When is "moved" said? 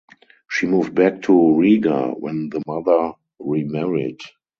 0.65-0.95